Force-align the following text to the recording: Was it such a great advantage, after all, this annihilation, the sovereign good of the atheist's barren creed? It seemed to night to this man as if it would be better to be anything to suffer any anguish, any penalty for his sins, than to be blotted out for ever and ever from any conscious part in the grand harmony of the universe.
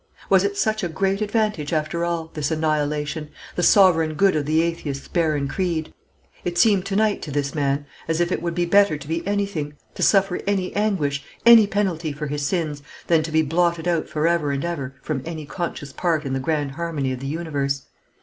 Was 0.31 0.43
it 0.43 0.57
such 0.57 0.83
a 0.83 0.87
great 0.89 1.21
advantage, 1.21 1.71
after 1.71 2.03
all, 2.03 2.31
this 2.33 2.49
annihilation, 2.49 3.29
the 3.55 3.61
sovereign 3.61 4.15
good 4.15 4.35
of 4.35 4.47
the 4.47 4.63
atheist's 4.63 5.07
barren 5.07 5.47
creed? 5.47 5.93
It 6.43 6.57
seemed 6.57 6.87
to 6.87 6.95
night 6.95 7.21
to 7.21 7.29
this 7.29 7.53
man 7.53 7.85
as 8.07 8.19
if 8.19 8.31
it 8.31 8.41
would 8.41 8.55
be 8.55 8.65
better 8.65 8.97
to 8.97 9.07
be 9.07 9.21
anything 9.27 9.75
to 9.93 10.01
suffer 10.01 10.39
any 10.47 10.75
anguish, 10.75 11.23
any 11.45 11.67
penalty 11.67 12.11
for 12.11 12.25
his 12.25 12.43
sins, 12.43 12.81
than 13.05 13.21
to 13.21 13.31
be 13.31 13.43
blotted 13.43 13.87
out 13.87 14.09
for 14.09 14.27
ever 14.27 14.51
and 14.51 14.65
ever 14.65 14.95
from 15.03 15.21
any 15.23 15.45
conscious 15.45 15.93
part 15.93 16.25
in 16.25 16.33
the 16.33 16.39
grand 16.39 16.71
harmony 16.71 17.11
of 17.11 17.19
the 17.19 17.27
universe. 17.27 17.83